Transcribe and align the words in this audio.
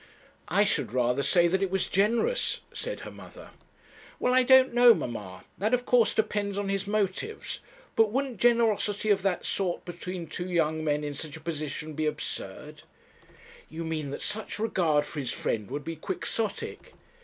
'I 0.47 0.63
should 0.63 0.93
rather 0.93 1.21
say 1.21 1.47
that 1.47 1.61
it 1.61 1.69
was 1.69 1.87
generous,' 1.87 2.61
said 2.73 3.01
her 3.01 3.11
mother. 3.11 3.51
'Well, 4.19 4.33
I 4.33 4.41
don't 4.41 4.73
know, 4.73 4.95
mamma; 4.95 5.43
that 5.59 5.75
of 5.75 5.85
course 5.85 6.15
depends 6.15 6.57
on 6.57 6.69
his 6.69 6.87
motives; 6.87 7.59
but 7.95 8.09
wouldn't 8.11 8.39
generosity 8.39 9.11
of 9.11 9.21
that 9.21 9.45
sort 9.45 9.85
between 9.85 10.25
two 10.25 10.49
young 10.49 10.83
men 10.83 11.03
in 11.03 11.13
such 11.13 11.37
a 11.37 11.39
position 11.39 11.93
be 11.93 12.07
absurd?' 12.07 12.81
'You 13.69 13.83
mean 13.83 14.09
that 14.09 14.23
such 14.23 14.57
regard 14.57 15.05
for 15.05 15.19
his 15.19 15.31
friend 15.31 15.69
would 15.69 15.83
be 15.83 15.97
Quixotic.' 15.97 16.93